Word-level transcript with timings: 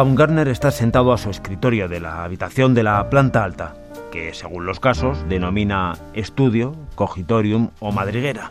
Baumgartner 0.00 0.48
está 0.48 0.70
sentado 0.70 1.12
a 1.12 1.18
su 1.18 1.28
escritorio 1.28 1.86
de 1.86 2.00
la 2.00 2.24
habitación 2.24 2.72
de 2.72 2.82
la 2.82 3.10
planta 3.10 3.44
alta, 3.44 3.74
que 4.10 4.32
según 4.32 4.64
los 4.64 4.80
casos 4.80 5.28
denomina 5.28 5.94
estudio, 6.14 6.74
cogitorium 6.94 7.68
o 7.80 7.92
madriguera. 7.92 8.50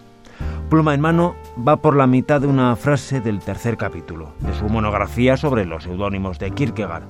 Pluma 0.70 0.93
en 0.93 1.01
mano 1.01 1.36
va 1.68 1.77
por 1.77 1.96
la 1.96 2.05
mitad 2.05 2.39
de 2.39 2.46
una 2.46 2.75
frase 2.75 3.20
del 3.20 3.39
tercer 3.39 3.77
capítulo 3.77 4.32
de 4.41 4.54
su 4.54 4.65
monografía 4.65 5.38
sobre 5.38 5.65
los 5.65 5.86
seudónimos 5.86 6.38
de 6.38 6.51
Kierkegaard, 6.51 7.07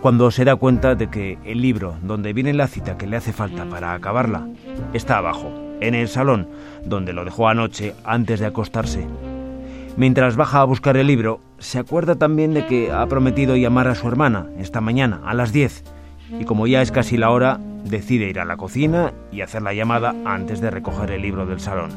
cuando 0.00 0.30
se 0.30 0.46
da 0.46 0.56
cuenta 0.56 0.94
de 0.94 1.10
que 1.10 1.38
el 1.44 1.60
libro 1.60 1.96
donde 2.00 2.32
viene 2.32 2.54
la 2.54 2.68
cita 2.68 2.96
que 2.96 3.06
le 3.06 3.18
hace 3.18 3.34
falta 3.34 3.66
para 3.66 3.92
acabarla 3.92 4.48
está 4.94 5.18
abajo, 5.18 5.52
en 5.82 5.94
el 5.94 6.08
salón, 6.08 6.48
donde 6.82 7.12
lo 7.12 7.26
dejó 7.26 7.46
anoche 7.46 7.94
antes 8.04 8.40
de 8.40 8.46
acostarse 8.46 9.06
Mientras 9.96 10.36
baja 10.36 10.60
a 10.60 10.64
buscar 10.64 10.98
el 10.98 11.06
libro, 11.06 11.40
se 11.58 11.78
acuerda 11.78 12.16
también 12.16 12.52
de 12.52 12.66
que 12.66 12.92
ha 12.92 13.06
prometido 13.06 13.56
llamar 13.56 13.88
a 13.88 13.94
su 13.94 14.06
hermana 14.06 14.46
esta 14.58 14.82
mañana 14.82 15.20
a 15.24 15.32
las 15.32 15.52
10 15.52 15.84
y 16.38 16.44
como 16.44 16.66
ya 16.66 16.82
es 16.82 16.92
casi 16.92 17.16
la 17.16 17.30
hora, 17.30 17.58
decide 17.84 18.28
ir 18.28 18.40
a 18.40 18.44
la 18.44 18.58
cocina 18.58 19.12
y 19.32 19.40
hacer 19.40 19.62
la 19.62 19.72
llamada 19.72 20.14
antes 20.26 20.60
de 20.60 20.70
recoger 20.70 21.12
el 21.12 21.22
libro 21.22 21.46
del 21.46 21.60
salón. 21.60 21.90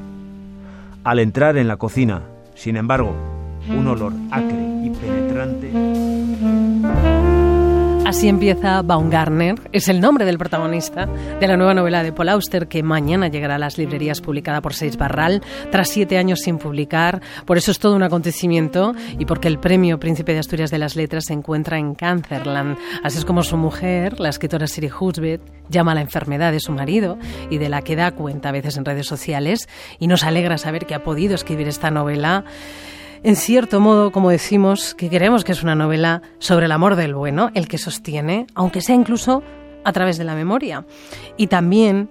Al 1.04 1.20
entrar 1.20 1.58
en 1.58 1.68
la 1.68 1.76
cocina, 1.76 2.22
sin 2.56 2.78
embargo, 2.78 3.14
un 3.70 3.88
olor 3.88 4.14
acre 4.32 4.58
y 4.84 4.90
penetrante 4.92 5.19
Así 8.10 8.28
empieza 8.28 8.82
Baumgartner, 8.82 9.54
es 9.72 9.88
el 9.88 10.02
nombre 10.02 10.26
del 10.26 10.40
protagonista 10.40 11.06
de 11.06 11.48
la 11.48 11.58
nueva 11.58 11.76
novela 11.76 12.02
de 12.02 12.12
Paul 12.12 12.30
Auster 12.30 12.68
que 12.68 12.82
mañana 12.82 13.28
llegará 13.28 13.54
a 13.54 13.60
las 13.60 13.78
librerías 13.78 14.20
publicada 14.20 14.62
por 14.62 14.74
Seis 14.74 14.98
Barral, 14.98 15.44
tras 15.72 15.90
siete 15.90 16.18
años 16.18 16.40
sin 16.40 16.58
publicar. 16.58 17.22
Por 17.46 17.60
eso 17.60 17.70
es 17.70 17.78
todo 17.78 17.96
un 17.96 18.02
acontecimiento 18.02 18.96
y 19.20 19.26
porque 19.26 19.48
el 19.48 19.60
premio 19.60 20.00
Príncipe 20.00 20.34
de 20.34 20.40
Asturias 20.40 20.72
de 20.72 20.80
las 20.80 20.96
Letras 20.96 21.26
se 21.28 21.34
encuentra 21.34 21.78
en 21.78 21.94
Cancerland. 21.94 22.80
Así 23.04 23.20
es 23.20 23.26
como 23.26 23.44
su 23.44 23.58
mujer, 23.58 24.20
la 24.20 24.30
escritora 24.30 24.66
Siri 24.66 24.90
Husbeth, 24.90 25.44
llama 25.70 25.92
a 25.92 25.96
la 25.96 26.02
enfermedad 26.02 26.52
de 26.52 26.62
su 26.62 26.72
marido 26.72 27.20
y 27.52 27.60
de 27.60 27.70
la 27.70 27.84
que 27.84 27.96
da 27.96 28.10
cuenta 28.14 28.50
a 28.50 28.54
veces 28.54 28.76
en 28.78 28.86
redes 28.86 29.06
sociales 29.06 29.70
y 30.00 30.08
nos 30.08 30.24
alegra 30.24 30.58
saber 30.58 30.88
que 30.88 30.96
ha 30.96 31.04
podido 31.04 31.36
escribir 31.36 31.68
esta 31.68 31.92
novela 31.92 32.44
en 33.24 33.36
cierto 33.36 33.80
modo, 33.80 34.12
como 34.12 34.30
decimos, 34.30 34.96
que 34.96 35.10
queremos 35.10 35.44
que 35.44 35.52
es 35.52 35.64
una 35.64 35.76
novela 35.76 36.22
sobre 36.40 36.66
el 36.66 36.72
amor 36.72 36.96
del 36.96 37.16
bueno, 37.16 37.52
el 37.54 37.68
que 37.68 37.78
sostiene, 37.78 38.48
aunque 38.56 38.82
sea 38.82 38.96
incluso 38.96 39.44
a 39.84 39.92
través 39.92 40.18
de 40.18 40.24
la 40.24 40.36
memoria. 40.36 40.86
Y 41.38 41.48
también 41.48 42.10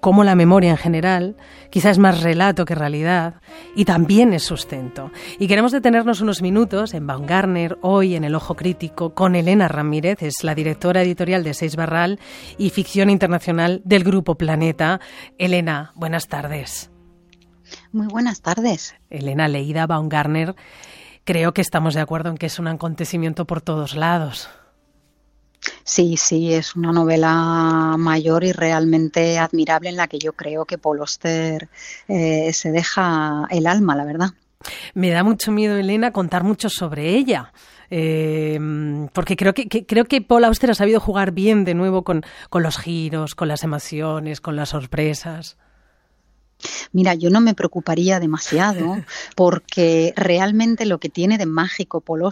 como 0.00 0.24
la 0.24 0.34
memoria 0.34 0.70
en 0.70 0.76
general 0.76 1.36
quizás 1.70 1.92
es 1.92 1.98
más 1.98 2.22
relato 2.22 2.64
que 2.64 2.74
realidad 2.74 3.40
y 3.74 3.84
también 3.84 4.32
es 4.32 4.44
sustento. 4.44 5.10
Y 5.38 5.48
queremos 5.48 5.72
detenernos 5.72 6.20
unos 6.20 6.42
minutos 6.42 6.94
en 6.94 7.06
Baumgartner, 7.06 7.76
hoy 7.82 8.14
en 8.14 8.24
El 8.24 8.34
Ojo 8.34 8.54
Crítico, 8.54 9.14
con 9.14 9.34
Elena 9.34 9.68
Ramírez, 9.68 10.22
es 10.22 10.44
la 10.44 10.54
directora 10.54 11.02
editorial 11.02 11.44
de 11.44 11.54
Seis 11.54 11.76
Barral 11.76 12.20
y 12.56 12.70
ficción 12.70 13.10
internacional 13.10 13.82
del 13.84 14.04
Grupo 14.04 14.36
Planeta. 14.36 15.00
Elena, 15.38 15.92
buenas 15.96 16.28
tardes. 16.28 16.95
Muy 17.92 18.06
buenas 18.06 18.40
tardes. 18.40 18.94
Elena 19.10 19.48
Leida 19.48 19.86
Baumgartner, 19.86 20.54
creo 21.24 21.52
que 21.52 21.62
estamos 21.62 21.94
de 21.94 22.00
acuerdo 22.00 22.30
en 22.30 22.36
que 22.36 22.46
es 22.46 22.58
un 22.58 22.68
acontecimiento 22.68 23.46
por 23.46 23.60
todos 23.60 23.94
lados. 23.94 24.48
Sí, 25.84 26.16
sí, 26.16 26.52
es 26.52 26.76
una 26.76 26.92
novela 26.92 27.96
mayor 27.98 28.44
y 28.44 28.52
realmente 28.52 29.38
admirable 29.38 29.88
en 29.88 29.96
la 29.96 30.08
que 30.08 30.18
yo 30.18 30.32
creo 30.32 30.64
que 30.64 30.78
Paul 30.78 31.00
Auster 31.00 31.68
eh, 32.08 32.52
se 32.52 32.70
deja 32.70 33.46
el 33.50 33.66
alma, 33.66 33.96
la 33.96 34.04
verdad. 34.04 34.30
Me 34.94 35.10
da 35.10 35.22
mucho 35.22 35.52
miedo, 35.52 35.76
Elena, 35.76 36.12
contar 36.12 36.44
mucho 36.44 36.68
sobre 36.68 37.10
ella. 37.10 37.52
Eh, 37.88 38.58
porque 39.12 39.36
creo 39.36 39.54
que, 39.54 39.68
creo 39.68 40.06
que 40.06 40.20
Paul 40.20 40.44
Auster 40.44 40.70
ha 40.70 40.74
sabido 40.74 40.98
jugar 40.98 41.30
bien 41.30 41.64
de 41.64 41.74
nuevo 41.74 42.02
con 42.02 42.22
los 42.52 42.78
giros, 42.78 43.34
con 43.34 43.48
las 43.48 43.62
emociones, 43.62 44.40
con 44.40 44.56
las 44.56 44.70
sorpresas. 44.70 45.56
Mira, 46.92 47.14
yo 47.14 47.30
no 47.30 47.40
me 47.40 47.54
preocuparía 47.54 48.20
demasiado 48.20 48.96
porque 49.36 50.12
realmente 50.16 50.86
lo 50.86 50.98
que 50.98 51.08
tiene 51.08 51.38
de 51.38 51.46
mágico 51.46 52.00
Paul 52.00 52.22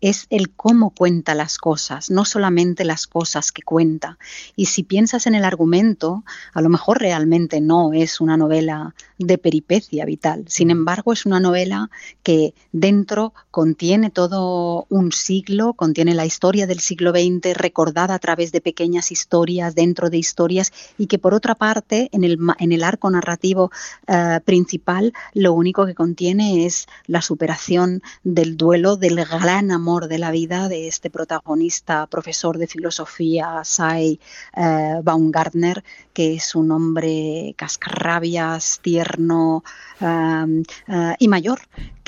es 0.00 0.26
el 0.30 0.50
cómo 0.50 0.90
cuenta 0.90 1.34
las 1.34 1.58
cosas, 1.58 2.10
no 2.10 2.24
solamente 2.24 2.84
las 2.84 3.06
cosas 3.06 3.52
que 3.52 3.62
cuenta. 3.62 4.18
Y 4.56 4.66
si 4.66 4.82
piensas 4.84 5.26
en 5.26 5.34
el 5.34 5.44
argumento, 5.44 6.24
a 6.54 6.62
lo 6.62 6.68
mejor 6.68 7.00
realmente 7.00 7.60
no 7.60 7.92
es 7.92 8.20
una 8.20 8.36
novela 8.36 8.94
de 9.18 9.36
peripecia 9.36 10.04
vital. 10.04 10.44
Sin 10.48 10.68
mm. 10.68 10.70
embargo, 10.70 11.12
es 11.12 11.26
una 11.26 11.40
novela 11.40 11.90
que 12.22 12.54
dentro 12.72 13.34
contiene 13.50 14.10
todo 14.10 14.86
un 14.88 15.12
siglo, 15.12 15.74
contiene 15.74 16.14
la 16.14 16.24
historia 16.24 16.66
del 16.66 16.80
siglo 16.80 17.10
XX 17.10 17.56
recordada 17.56 18.14
a 18.14 18.18
través 18.18 18.52
de 18.52 18.60
pequeñas 18.60 19.10
historias 19.10 19.74
dentro 19.74 20.08
de 20.08 20.18
historias 20.18 20.72
y 20.96 21.06
que 21.06 21.18
por 21.18 21.34
otra 21.34 21.54
parte 21.54 22.08
en 22.12 22.24
el, 22.24 22.38
en 22.58 22.72
el 22.72 22.84
arco 22.84 23.10
narrativo 23.10 23.39
eh, 23.42 24.40
principal 24.44 25.12
lo 25.34 25.52
único 25.52 25.86
que 25.86 25.94
contiene 25.94 26.66
es 26.66 26.86
la 27.06 27.22
superación 27.22 28.02
del 28.22 28.56
duelo, 28.56 28.96
del 28.96 29.24
gran 29.24 29.70
amor 29.70 30.08
de 30.08 30.18
la 30.18 30.30
vida 30.30 30.68
de 30.68 30.88
este 30.88 31.10
protagonista, 31.10 32.06
profesor 32.06 32.58
de 32.58 32.66
filosofía, 32.66 33.62
Sai 33.64 34.20
eh, 34.56 35.00
Baumgartner, 35.02 35.84
que 36.12 36.34
es 36.34 36.54
un 36.54 36.70
hombre 36.70 37.54
cascarrabias, 37.56 38.80
tierno 38.82 39.62
eh, 40.00 41.14
y 41.18 41.28
mayor, 41.28 41.60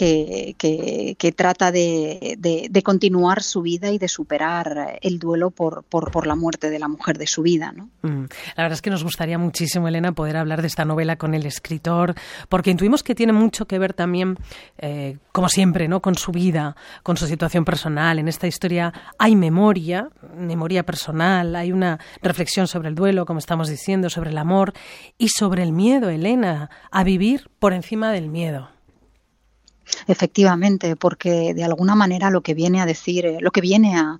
que, 0.03 1.35
trata 1.37 1.71
de, 1.71 2.83
continuar 2.85 3.43
su 3.43 3.63
vida 3.63 3.91
y 3.91 3.99
de 3.99 4.09
superar 4.09 4.99
el 5.01 5.19
duelo 5.19 5.51
por, 5.51 5.85
por, 5.85 6.27
la 6.27 6.35
muerte 6.35 6.71
de 6.71 6.79
la 6.79 6.89
mujer 6.89 7.19
de 7.19 7.27
su 7.27 7.43
vida. 7.43 7.73
¿no? 7.73 7.89
Mm. 8.03 8.27
La 8.57 8.65
verdad 8.65 8.73
es 8.73 8.83
que 8.83 8.91
nos 8.91 9.05
gustaría 9.05 9.39
muchísimo, 9.39 9.89
Elena, 9.89 10.13
poder 10.13 10.37
hablar 10.37 10.61
de 10.61 10.67
esta 10.67 10.85
novela 10.85 11.17
con 11.17 11.35
el 11.35 11.47
escritor, 11.47 12.15
porque 12.49 12.71
intuimos 12.71 13.03
que 13.03 13.15
tiene 13.15 13.33
mucho 13.33 13.67
que 13.67 13.79
ver 13.79 13.93
también, 13.93 14.39
eh, 14.79 15.19
como 15.31 15.49
siempre, 15.49 15.89
¿no? 15.89 16.01
con 16.01 16.17
su 16.17 16.33
vida, 16.33 16.77
con 17.03 17.17
su 17.17 17.27
situación 17.27 17.65
personal. 17.65 18.19
En 18.19 18.29
esta 18.29 18.47
historia 18.47 18.93
hay 19.19 19.37
memoria, 19.37 20.09
memoria 20.37 20.85
personal, 20.85 21.55
hay 21.55 21.73
una 21.73 22.01
reflexión 22.23 22.67
sobre 22.67 22.89
el 22.89 22.95
duelo, 22.95 23.25
como 23.25 23.39
estamos 23.39 23.69
diciendo, 23.69 24.11
sobre 24.11 24.31
el 24.31 24.39
amor 24.39 24.73
y 25.19 25.29
sobre 25.29 25.63
el 25.63 25.73
miedo, 25.73 26.09
Elena, 26.09 26.71
a 26.91 27.05
vivir 27.05 27.49
por 27.59 27.73
encima 27.73 28.11
del 28.13 28.29
miedo. 28.29 28.71
Efectivamente, 30.07 30.97
porque 30.97 31.55
de 31.55 31.65
alguna 31.65 31.95
manera 31.95 32.31
lo 32.31 32.41
que 32.41 32.55
viene 32.55 32.81
a 32.81 32.87
decir, 32.87 33.27
eh, 33.27 33.39
lo 33.41 33.51
que 33.51 33.61
viene 33.61 33.97
a, 33.97 34.19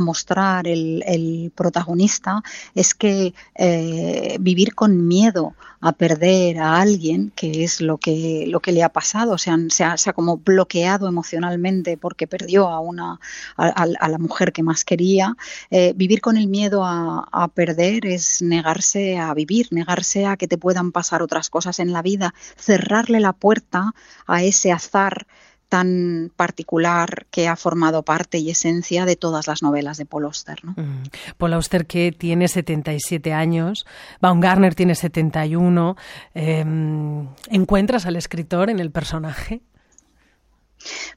mostrar 0.00 0.66
el, 0.66 1.52
protagonista 1.54 2.42
es 2.74 2.94
que 2.94 3.34
eh, 3.54 4.36
vivir 4.40 4.74
con 4.74 5.06
miedo 5.06 5.54
a 5.80 5.92
perder 5.92 6.58
a 6.58 6.80
alguien, 6.80 7.32
que 7.36 7.64
es 7.64 7.80
lo 7.80 7.98
que, 7.98 8.44
lo 8.48 8.60
que 8.60 8.72
le 8.72 8.82
ha 8.82 8.88
pasado, 8.88 9.32
o 9.32 9.38
sea, 9.38 9.56
se 9.68 9.84
ha, 9.84 10.12
como 10.12 10.38
bloqueado 10.38 11.06
emocionalmente 11.06 11.96
porque 11.96 12.26
perdió 12.26 12.68
a, 12.68 12.80
una, 12.80 13.20
a, 13.56 13.86
la 13.86 14.18
mujer 14.18 14.52
que 14.52 14.62
más 14.62 14.84
quería, 14.84 15.36
eh, 15.70 15.92
vivir 15.94 16.20
con 16.20 16.36
el 16.36 16.48
miedo 16.48 16.84
a, 16.84 17.28
a 17.30 17.48
perder 17.48 18.06
es 18.06 18.42
negarse 18.42 19.18
a 19.18 19.32
vivir, 19.34 19.68
negarse 19.70 20.26
a 20.26 20.36
que 20.36 20.48
te 20.48 20.58
puedan 20.58 20.92
pasar 20.92 21.22
otras 21.22 21.50
cosas 21.50 21.78
en 21.78 21.92
la 21.92 22.02
vida, 22.02 22.34
cerrarle 22.56 23.20
la 23.20 23.32
puerta 23.32 23.94
a 24.26 24.42
ese 24.42 24.72
azar 24.72 25.26
tan 25.68 26.32
particular 26.34 27.26
que 27.30 27.48
ha 27.48 27.56
formado 27.56 28.02
parte 28.02 28.38
y 28.38 28.50
esencia 28.50 29.04
de 29.04 29.16
todas 29.16 29.46
las 29.46 29.62
novelas 29.62 29.98
de 29.98 30.06
Paul 30.06 30.24
Auster. 30.24 30.64
¿no? 30.64 30.72
Mm. 30.72 31.02
Paul 31.36 31.54
Auster 31.54 31.86
que 31.86 32.12
tiene 32.12 32.48
77 32.48 33.32
años, 33.32 33.86
Baumgartner 34.20 34.74
tiene 34.74 34.94
71. 34.94 35.96
Em, 36.34 37.28
¿Encuentras 37.50 38.06
al 38.06 38.16
escritor 38.16 38.70
en 38.70 38.78
el 38.78 38.90
personaje? 38.90 39.62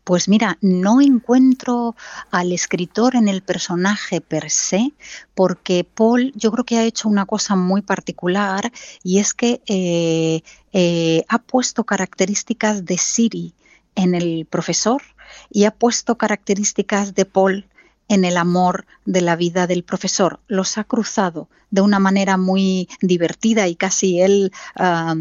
Pues 0.04 0.28
mira, 0.28 0.58
no 0.62 1.02
encuentro 1.02 1.96
al 2.32 2.52
escritor 2.52 3.16
en 3.16 3.28
el 3.28 3.44
personaje 3.44 4.20
per 4.20 4.50
se, 4.50 4.94
porque 5.36 5.84
Paul 5.84 6.34
yo 6.36 6.52
creo 6.52 6.66
que 6.66 6.78
ha 6.80 6.84
hecho 6.84 7.08
una 7.08 7.26
cosa 7.26 7.56
muy 7.56 7.82
particular 7.84 8.72
y 9.04 9.20
es 9.20 9.34
que 9.34 9.62
eh, 9.68 10.42
eh, 10.74 11.24
ha 11.28 11.38
puesto 11.40 11.84
características 11.84 12.86
de 12.86 12.98
Siri 12.98 13.54
en 13.96 14.16
el 14.16 14.46
profesor 14.50 15.02
y 15.50 15.66
ha 15.66 15.72
puesto 15.72 16.18
características 16.18 17.14
de 17.14 17.26
Paul 17.26 17.66
en 18.12 18.26
el 18.26 18.36
amor 18.36 18.86
de 19.06 19.22
la 19.22 19.38
vida 19.38 19.68
del 19.68 19.84
profesor. 19.84 20.42
Los 20.48 20.78
ha 20.78 20.84
cruzado 20.84 21.48
de 21.72 21.80
una 21.80 22.00
manera 22.00 22.36
muy 22.36 22.90
divertida 23.02 23.70
y 23.70 23.76
casi 23.76 24.20
él 24.20 24.52
ah, 24.76 25.16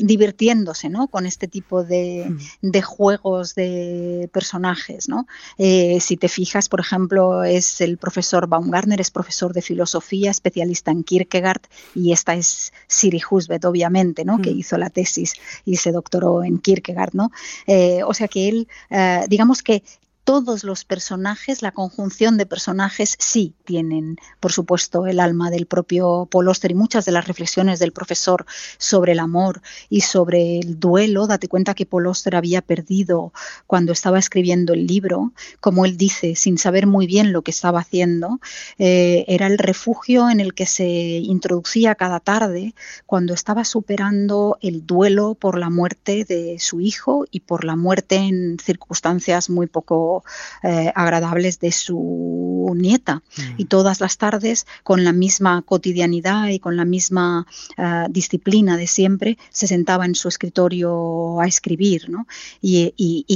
divirtiéndose 0.00 0.88
¿no? 0.88 1.08
con 1.08 1.26
este 1.26 1.48
tipo 1.48 1.82
de, 1.82 2.26
mm. 2.28 2.70
de 2.70 2.82
juegos 2.82 3.56
de 3.56 4.30
personajes. 4.32 5.08
¿no? 5.08 5.26
Eh, 5.58 5.98
si 6.00 6.16
te 6.16 6.28
fijas, 6.28 6.68
por 6.68 6.78
ejemplo, 6.78 7.42
es 7.42 7.80
el 7.80 7.98
profesor 7.98 8.46
Baumgartner, 8.46 9.00
es 9.00 9.10
profesor 9.10 9.52
de 9.52 9.62
filosofía, 9.62 10.30
especialista 10.30 10.92
en 10.92 11.02
Kierkegaard, 11.02 11.62
y 11.94 12.12
esta 12.12 12.34
es 12.34 12.72
Siri 12.86 13.20
Husbeth, 13.28 13.64
obviamente, 13.64 14.24
¿no? 14.24 14.40
que 14.40 14.52
mm. 14.52 14.58
hizo 14.58 14.78
la 14.78 14.90
tesis 14.90 15.34
y 15.64 15.76
se 15.76 15.90
doctoró 15.90 16.44
en 16.44 16.58
Kierkegaard. 16.58 17.14
¿no? 17.14 17.32
Eh, 17.66 18.02
o 18.04 18.14
sea 18.14 18.28
que 18.28 18.48
él, 18.48 18.68
eh, 18.90 19.24
digamos 19.28 19.64
que 19.64 19.82
todos 20.26 20.64
los 20.64 20.84
personajes, 20.84 21.62
la 21.62 21.70
conjunción 21.70 22.36
de 22.36 22.46
personajes 22.46 23.14
sí 23.16 23.54
tienen, 23.64 24.16
por 24.40 24.50
supuesto, 24.50 25.06
el 25.06 25.20
alma 25.20 25.50
del 25.50 25.66
propio 25.66 26.26
Paul 26.28 26.50
y 26.68 26.74
muchas 26.74 27.04
de 27.04 27.12
las 27.12 27.28
reflexiones 27.28 27.78
del 27.78 27.92
profesor 27.92 28.44
sobre 28.76 29.12
el 29.12 29.20
amor 29.20 29.62
y 29.88 30.00
sobre 30.00 30.58
el 30.58 30.80
duelo. 30.80 31.28
Date 31.28 31.46
cuenta 31.46 31.74
que 31.74 31.86
Paul 31.86 32.10
había 32.32 32.60
perdido 32.60 33.32
cuando 33.68 33.92
estaba 33.92 34.18
escribiendo 34.18 34.72
el 34.74 34.88
libro, 34.88 35.32
como 35.60 35.84
él 35.84 35.96
dice, 35.96 36.34
sin 36.34 36.58
saber 36.58 36.88
muy 36.88 37.06
bien 37.06 37.32
lo 37.32 37.42
que 37.42 37.52
estaba 37.52 37.78
haciendo. 37.78 38.40
Eh, 38.78 39.24
era 39.28 39.46
el 39.46 39.58
refugio 39.58 40.28
en 40.28 40.40
el 40.40 40.54
que 40.54 40.66
se 40.66 40.88
introducía 40.88 41.94
cada 41.94 42.18
tarde 42.18 42.74
cuando 43.06 43.32
estaba 43.32 43.64
superando 43.64 44.58
el 44.60 44.86
duelo 44.86 45.36
por 45.36 45.56
la 45.56 45.70
muerte 45.70 46.24
de 46.24 46.58
su 46.58 46.80
hijo 46.80 47.26
y 47.30 47.40
por 47.40 47.62
la 47.62 47.76
muerte 47.76 48.16
en 48.16 48.58
circunstancias 48.58 49.48
muy 49.50 49.68
poco 49.68 50.15
eh, 50.62 50.92
agradables 50.94 51.58
de 51.60 51.72
su 51.72 52.72
nieta. 52.76 53.16
Mm. 53.16 53.42
Y 53.58 53.64
todas 53.66 54.00
las 54.00 54.18
tardes, 54.18 54.66
con 54.82 55.04
la 55.04 55.12
misma 55.12 55.62
cotidianidad 55.62 56.48
y 56.48 56.58
con 56.58 56.76
la 56.76 56.84
misma 56.84 57.46
eh, 57.76 58.06
disciplina 58.10 58.76
de 58.76 58.86
siempre, 58.86 59.38
se 59.50 59.66
sentaba 59.66 60.04
en 60.04 60.14
su 60.14 60.28
escritorio 60.28 61.40
a 61.40 61.46
escribir, 61.46 62.08
¿no? 62.08 62.26
Y, 62.60 62.92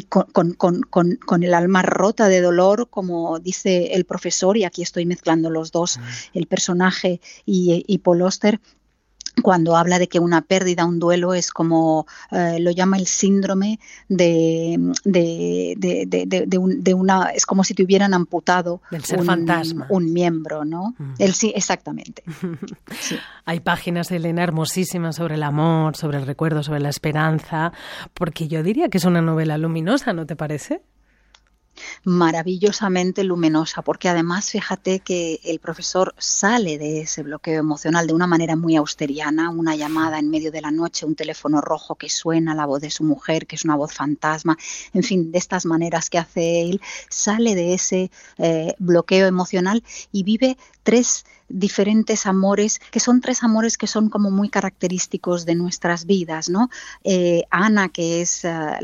con, 0.09 1.43
el 1.43 1.55
alma 1.55 1.83
rota 1.83 2.29
de 2.29 2.41
dolor, 2.41 2.89
como 2.91 3.39
dice 3.39 3.95
el 3.95 4.05
profesor, 4.05 4.57
y 4.57 4.65
aquí 4.65 4.83
estoy 4.83 5.07
mezclando 5.07 5.51
los 5.51 5.73
dos, 5.73 5.99
mm. 5.99 6.39
el 6.39 6.47
personaje 6.47 7.21
y, 7.47 7.85
y 7.87 7.99
Paul 7.99 8.23
Oster, 8.23 8.61
cuando 9.43 9.77
habla 9.77 9.99
de 9.99 10.09
que 10.09 10.19
una 10.19 10.43
pérdida, 10.43 10.85
un 10.85 10.99
duelo 10.99 11.35
es 11.35 11.51
como 11.51 12.07
eh, 12.31 12.59
lo 12.61 12.71
llama 12.71 12.97
el 12.99 13.07
síndrome 13.07 13.79
de, 14.09 14.79
de, 15.05 16.95
una, 16.95 17.31
es 17.31 17.47
como 17.47 17.65
si 17.65 17.75
te 17.75 17.83
hubieran 17.83 18.15
amputado 18.15 18.83
un, 18.91 19.25
fantasma. 19.25 19.87
un 19.89 20.13
miembro, 20.13 20.65
¿no? 20.65 20.95
Mm. 20.99 21.15
El, 21.19 21.35
sí, 21.35 21.53
exactamente. 21.55 22.23
Hay 23.45 23.61
páginas 23.61 24.09
de 24.09 24.17
Elena 24.17 24.43
hermosísimas 24.43 25.17
sobre 25.17 25.37
el 25.37 25.43
amor, 25.43 25.97
sobre 25.97 26.19
el 26.19 26.27
recuerdo, 26.27 26.63
sobre 26.63 26.81
la 26.81 26.89
esperanza, 26.91 27.73
porque 28.15 28.49
yo 28.49 28.63
diría 28.63 28.89
que 28.89 28.99
es 28.99 29.05
una 29.05 29.23
novela 29.23 29.59
luminosa, 29.59 30.13
¿no 30.13 30.27
te 30.27 30.37
parece? 30.37 30.83
Maravillosamente 32.05 33.25
luminosa, 33.25 33.83
porque 33.83 34.09
además 34.09 34.51
fíjate 34.51 35.01
que 35.01 35.41
el 35.45 35.59
profesor 35.59 36.15
sale 36.19 36.79
de 36.79 37.03
ese 37.03 37.23
bloqueo 37.23 37.61
emocional 37.61 38.07
de 38.07 38.15
una 38.15 38.27
manera 38.27 38.57
muy 38.57 38.77
austeriana, 38.77 39.51
una 39.51 39.77
llamada 39.77 40.19
en 40.19 40.31
medio 40.31 40.51
de 40.51 40.63
la 40.63 40.71
noche, 40.71 41.07
un 41.07 41.15
teléfono 41.15 41.61
rojo 41.61 41.97
que 41.97 42.09
suena, 42.09 42.55
la 42.55 42.67
voz 42.67 42.81
de 42.81 42.91
su 42.91 43.05
mujer, 43.05 43.47
que 43.47 43.57
es 43.57 43.65
una 43.65 43.77
voz 43.77 43.93
fantasma, 43.93 44.57
en 44.95 45.03
fin, 45.03 45.31
de 45.31 45.39
estas 45.39 45.67
maneras 45.67 46.09
que 46.09 46.19
hace 46.19 46.63
él, 46.63 46.81
sale 47.09 47.55
de 47.55 47.75
ese 47.75 48.11
eh, 48.39 48.75
bloqueo 48.79 49.27
emocional 49.27 49.83
y 50.11 50.23
vive 50.23 50.57
tres 50.83 51.25
diferentes 51.51 52.27
amores, 52.27 52.81
que 52.91 53.01
son 53.01 53.21
tres 53.21 53.43
amores 53.43 53.77
que 53.77 53.87
son 53.87 54.09
como 54.09 54.31
muy 54.31 54.49
característicos 54.49 55.45
de 55.45 55.55
nuestras 55.55 56.07
vidas, 56.07 56.49
¿no? 56.49 56.71
Eh, 57.05 57.45
Ana, 57.51 57.89
que 57.89 58.23
es 58.23 58.45
eh, 58.45 58.79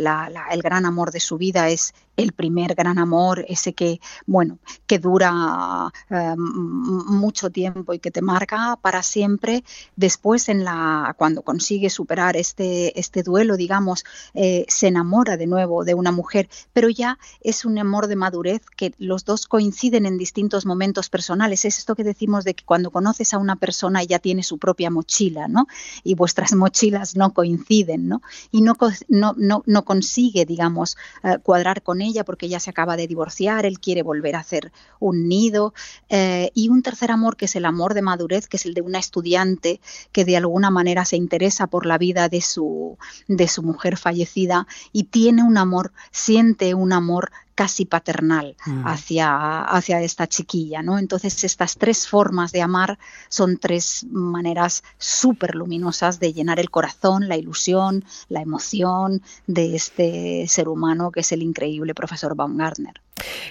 el 0.50 0.62
gran 0.62 0.84
amor 0.84 1.12
de 1.12 1.20
su 1.20 1.38
vida, 1.38 1.68
es 1.70 1.94
el 2.16 2.32
primer 2.32 2.74
gran 2.74 2.98
amor, 2.98 3.44
ese 3.46 3.74
que, 3.74 4.00
bueno, 4.24 4.58
que 4.86 4.98
dura 4.98 5.92
eh, 6.08 6.34
mucho 6.36 7.50
tiempo 7.50 7.92
y 7.92 7.98
que 7.98 8.10
te 8.10 8.22
marca 8.22 8.78
para 8.80 9.02
siempre. 9.02 9.64
Después, 9.96 10.48
en 10.48 10.64
la, 10.64 11.14
cuando 11.18 11.42
consigue 11.42 11.90
superar 11.90 12.36
este, 12.36 12.98
este 12.98 13.22
duelo, 13.22 13.58
digamos, 13.58 14.04
se 14.34 14.86
enamora 14.88 15.36
de 15.36 15.46
nuevo 15.46 15.84
de 15.84 15.92
una 15.92 16.10
mujer, 16.10 16.48
pero 16.72 16.88
ya 16.88 17.18
es 17.42 17.66
un 17.66 17.78
amor 17.78 18.06
de 18.06 18.16
madurez 18.16 18.62
que 18.76 18.94
los 18.98 19.26
dos 19.26 19.46
coinciden 19.46 20.06
en 20.06 20.16
distintos 20.16 20.64
momentos 20.64 21.10
personales. 21.10 21.66
Es 21.66 21.78
esto 21.78 21.94
que 21.94 22.04
decimos 22.04 22.44
de 22.44 22.55
que 22.56 22.64
cuando 22.64 22.90
conoces 22.90 23.34
a 23.34 23.38
una 23.38 23.56
persona 23.56 24.02
ya 24.02 24.18
tiene 24.18 24.42
su 24.42 24.58
propia 24.58 24.90
mochila, 24.90 25.48
¿no? 25.48 25.66
Y 26.02 26.14
vuestras 26.14 26.52
mochilas 26.54 27.16
no 27.16 27.32
coinciden, 27.32 28.08
¿no? 28.08 28.22
Y 28.50 28.62
no, 28.62 28.76
no, 29.08 29.34
no, 29.36 29.62
no 29.66 29.84
consigue, 29.84 30.44
digamos, 30.44 30.96
eh, 31.22 31.38
cuadrar 31.42 31.82
con 31.82 32.00
ella 32.00 32.24
porque 32.24 32.48
ya 32.48 32.58
se 32.58 32.70
acaba 32.70 32.96
de 32.96 33.06
divorciar, 33.06 33.66
él 33.66 33.78
quiere 33.78 34.02
volver 34.02 34.36
a 34.36 34.40
hacer 34.40 34.72
un 34.98 35.28
nido. 35.28 35.74
Eh, 36.08 36.50
y 36.54 36.68
un 36.68 36.82
tercer 36.82 37.10
amor 37.10 37.36
que 37.36 37.44
es 37.44 37.56
el 37.56 37.64
amor 37.64 37.94
de 37.94 38.02
madurez, 38.02 38.48
que 38.48 38.56
es 38.56 38.66
el 38.66 38.74
de 38.74 38.80
una 38.80 38.98
estudiante 38.98 39.80
que 40.12 40.24
de 40.24 40.36
alguna 40.36 40.70
manera 40.70 41.04
se 41.04 41.16
interesa 41.16 41.66
por 41.66 41.86
la 41.86 41.98
vida 41.98 42.28
de 42.28 42.40
su, 42.40 42.98
de 43.28 43.48
su 43.48 43.62
mujer 43.62 43.96
fallecida 43.96 44.66
y 44.92 45.04
tiene 45.04 45.42
un 45.42 45.58
amor, 45.58 45.92
siente 46.10 46.74
un 46.74 46.92
amor 46.92 47.30
casi 47.56 47.86
paternal 47.86 48.54
mm. 48.66 48.86
hacia, 48.86 49.62
hacia 49.62 50.00
esta 50.02 50.28
chiquilla, 50.28 50.82
¿no? 50.82 50.98
Entonces 50.98 51.42
estas 51.42 51.76
tres 51.76 52.06
formas 52.06 52.52
de 52.52 52.62
amar 52.62 52.98
son 53.28 53.56
tres 53.56 54.06
maneras 54.10 54.84
súper 54.98 55.56
luminosas 55.56 56.20
de 56.20 56.32
llenar 56.32 56.60
el 56.60 56.70
corazón, 56.70 57.28
la 57.28 57.36
ilusión, 57.36 58.04
la 58.28 58.42
emoción 58.42 59.22
de 59.46 59.74
este 59.74 60.46
ser 60.46 60.68
humano 60.68 61.10
que 61.10 61.20
es 61.20 61.32
el 61.32 61.42
increíble 61.42 61.94
profesor 61.94 62.36
Baumgartner. 62.36 63.00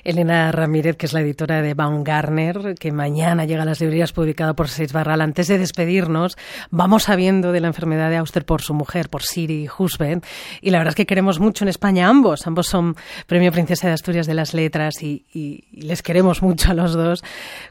Elena 0.04 0.52
Ramírez, 0.52 0.98
que 0.98 1.06
es 1.06 1.14
la 1.14 1.22
editora 1.22 1.62
de 1.62 1.74
Baumgartner, 1.74 2.76
que 2.80 2.92
mañana 2.92 3.46
llega 3.46 3.64
a 3.64 3.66
las 3.66 3.80
librerías 3.80 4.14
publicada 4.14 4.54
por 4.54 4.70
Seis 4.70 4.94
Barral. 4.94 5.22
Antes 5.22 5.48
de 5.48 5.58
despedirnos, 5.58 6.38
vamos 6.72 7.04
sabiendo 7.04 7.52
de 7.52 7.60
la 7.60 7.68
enfermedad 7.68 8.10
de 8.10 8.18
Auster 8.18 8.46
por 8.46 8.62
su 8.62 8.74
mujer, 8.74 9.10
por 9.10 9.24
Siri 9.24 9.68
Husband, 9.78 10.24
y 10.62 10.70
la 10.70 10.78
verdad 10.78 10.92
es 10.92 10.96
que 10.96 11.06
queremos 11.06 11.40
mucho 11.40 11.64
en 11.64 11.70
España 11.70 12.08
ambos. 12.08 12.48
Ambos 12.48 12.68
son 12.68 12.96
Premio 13.28 13.52
Princesa 13.52 13.88
de 13.88 13.94
Asturias 13.94 14.28
de 14.28 14.34
las 14.34 14.54
Letras 14.54 15.02
y, 15.02 15.26
y 15.34 15.66
les 15.72 16.02
queremos 16.02 16.42
mucho 16.42 16.72
a 16.72 16.74
los 16.74 16.94
dos. 16.94 17.24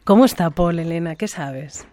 ¿Cómo 0.05 0.25
está 0.25 0.51
Paul, 0.51 0.79
Elena? 0.79 1.17
¿Qué 1.17 1.29
sabes? 1.29 1.87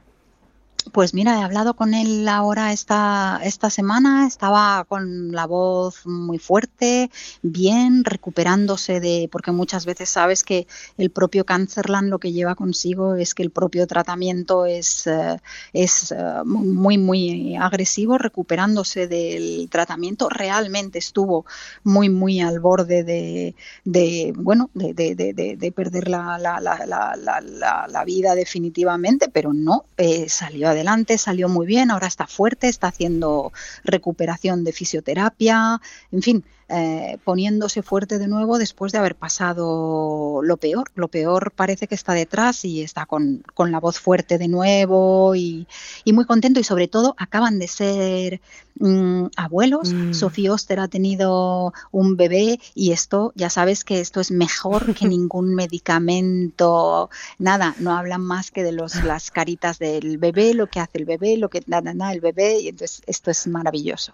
Pues 0.89 1.13
mira, 1.13 1.39
he 1.39 1.43
hablado 1.43 1.75
con 1.75 1.93
él 1.93 2.27
ahora 2.27 2.73
esta, 2.73 3.39
esta 3.43 3.69
semana, 3.69 4.25
estaba 4.25 4.83
con 4.85 5.31
la 5.31 5.45
voz 5.45 6.05
muy 6.05 6.39
fuerte, 6.39 7.11
bien, 7.43 8.03
recuperándose 8.03 8.99
de, 8.99 9.29
porque 9.31 9.51
muchas 9.51 9.85
veces 9.85 10.09
sabes 10.09 10.43
que 10.43 10.67
el 10.97 11.11
propio 11.11 11.45
Cancerland 11.45 12.09
lo 12.09 12.19
que 12.19 12.31
lleva 12.31 12.55
consigo 12.55 13.15
es 13.15 13.35
que 13.35 13.43
el 13.43 13.51
propio 13.51 13.85
tratamiento 13.85 14.65
es, 14.65 15.05
eh, 15.07 15.39
es 15.71 16.11
eh, 16.11 16.15
muy, 16.45 16.97
muy 16.97 17.55
agresivo, 17.55 18.17
recuperándose 18.17 19.07
del 19.07 19.69
tratamiento, 19.69 20.29
realmente 20.29 20.97
estuvo 20.97 21.45
muy, 21.83 22.09
muy 22.09 22.41
al 22.41 22.59
borde 22.59 23.03
de, 23.03 23.55
de 23.85 24.33
bueno, 24.35 24.71
de, 24.73 24.93
de, 24.93 25.15
de, 25.15 25.71
perder 25.71 26.09
la, 26.09 26.37
la, 26.39 26.59
la, 26.59 27.87
la, 27.87 28.03
vida 28.03 28.35
definitivamente, 28.35 29.29
pero 29.29 29.53
no, 29.53 29.85
eh, 29.97 30.27
salió 30.27 30.70
adelante, 30.71 31.17
salió 31.17 31.49
muy 31.49 31.65
bien, 31.65 31.91
ahora 31.91 32.07
está 32.07 32.27
fuerte, 32.27 32.67
está 32.67 32.87
haciendo 32.87 33.51
recuperación 33.83 34.63
de 34.63 34.73
fisioterapia, 34.73 35.81
en 36.11 36.21
fin, 36.21 36.45
eh, 36.73 37.17
poniéndose 37.25 37.81
fuerte 37.81 38.17
de 38.17 38.29
nuevo 38.29 38.57
después 38.57 38.93
de 38.93 38.97
haber 38.97 39.15
pasado 39.15 40.39
lo 40.41 40.55
peor. 40.55 40.89
Lo 40.95 41.09
peor 41.09 41.51
parece 41.51 41.85
que 41.85 41.95
está 41.95 42.13
detrás 42.13 42.63
y 42.63 42.81
está 42.81 43.05
con, 43.05 43.43
la 43.57 43.79
voz 43.81 43.99
fuerte 43.99 44.37
de 44.37 44.47
nuevo 44.47 45.35
y, 45.35 45.67
muy 46.05 46.23
contento 46.25 46.61
y 46.61 46.63
sobre 46.63 46.87
todo 46.87 47.13
acaban 47.17 47.59
de 47.59 47.67
ser 47.67 48.41
mm, 48.81 49.29
abuelos. 49.37 49.93
Mm. 49.93 50.13
Sofía 50.13 50.51
Oster 50.51 50.79
ha 50.79 50.87
tenido 50.87 51.73
un 51.91 52.17
bebé 52.17 52.59
y 52.75 52.91
esto, 52.91 53.31
ya 53.35 53.49
sabes 53.49 53.83
que 53.83 53.99
esto 53.99 54.19
es 54.19 54.31
mejor 54.31 54.93
que 54.93 55.05
ningún 55.07 55.55
medicamento, 55.55 57.09
nada, 57.39 57.75
no 57.79 57.95
hablan 57.95 58.21
más 58.21 58.51
que 58.51 58.63
de 58.63 58.71
los, 58.71 59.03
las 59.03 59.31
caritas 59.31 59.79
del 59.79 60.17
bebé, 60.17 60.53
lo 60.53 60.67
que 60.67 60.79
hace 60.79 60.97
el 60.97 61.05
bebé, 61.05 61.37
lo 61.37 61.49
que 61.49 61.61
nada, 61.67 61.93
nada, 61.93 62.13
el 62.13 62.21
bebé 62.21 62.59
y 62.59 62.67
entonces 62.69 63.01
esto 63.05 63.31
es 63.31 63.47
maravilloso. 63.47 64.13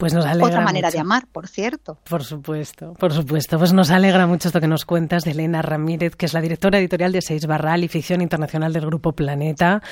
Pues 0.00 0.14
nos 0.14 0.24
alegra 0.24 0.46
Otra 0.46 0.60
manera 0.62 0.90
de 0.90 0.98
amar, 0.98 1.26
por 1.26 1.46
cierto. 1.46 1.98
Por 2.08 2.24
supuesto, 2.24 2.94
por 2.94 3.12
supuesto. 3.12 3.58
Pues 3.58 3.74
nos 3.74 3.90
alegra 3.90 4.26
mucho 4.26 4.48
esto 4.48 4.58
que 4.58 4.66
nos 4.66 4.86
cuentas 4.86 5.24
de 5.24 5.32
Elena 5.32 5.60
Ramírez, 5.60 6.16
que 6.16 6.24
es 6.24 6.32
la 6.32 6.40
directora 6.40 6.78
editorial 6.78 7.12
de 7.12 7.20
Seis 7.20 7.46
Barral 7.46 7.84
y 7.84 7.88
Ficción 7.88 8.22
Internacional 8.22 8.72
del 8.72 8.86
Grupo 8.86 9.12
Planeta 9.12 9.82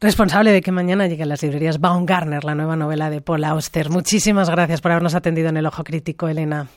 responsable 0.00 0.52
de 0.52 0.62
que 0.62 0.72
mañana 0.72 1.06
llegue 1.06 1.24
a 1.24 1.26
las 1.26 1.42
librerías 1.42 1.78
Baumgartner, 1.78 2.44
la 2.44 2.54
nueva 2.54 2.76
novela 2.76 3.10
de 3.10 3.20
Paul 3.20 3.44
Auster. 3.44 3.90
Muchísimas 3.90 4.48
gracias 4.48 4.80
por 4.80 4.92
habernos 4.92 5.14
atendido 5.14 5.48
en 5.48 5.56
el 5.56 5.66
Ojo 5.66 5.84
Crítico, 5.84 6.28
Elena. 6.28 6.68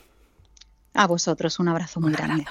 A 0.92 1.06
vosotros, 1.06 1.58
un 1.58 1.68
abrazo 1.68 2.00
muy 2.00 2.12
grande. 2.12 2.44